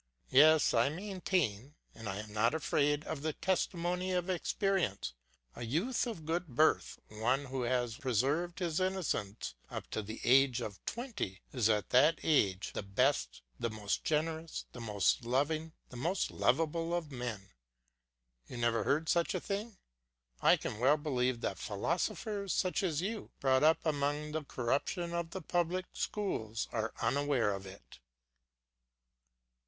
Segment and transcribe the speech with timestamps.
[0.31, 5.13] Yes, I maintain, and I am not afraid of the testimony of experience,
[5.55, 10.59] a youth of good birth, one who has preserved his innocence up to the age
[10.59, 15.71] of twenty, is at that age the best, the most generous, the most loving, and
[15.91, 17.51] the most lovable of men.
[18.47, 19.77] You never heard such a thing;
[20.41, 25.29] I can well believe that philosophers such as you, brought up among the corruption of
[25.29, 27.99] the public schools, are unaware of it.